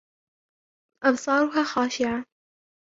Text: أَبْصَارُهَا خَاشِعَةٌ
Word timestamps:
أَبْصَارُهَا 1.03 1.63
خَاشِعَةٌ 1.63 2.25